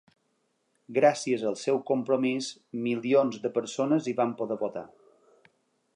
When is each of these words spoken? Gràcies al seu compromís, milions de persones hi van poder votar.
Gràcies 0.97 1.43
al 1.49 1.57
seu 1.65 1.77
compromís, 1.91 2.49
milions 2.87 3.39
de 3.47 3.55
persones 3.61 4.09
hi 4.13 4.17
van 4.23 4.37
poder 4.41 4.59
votar. 4.67 4.87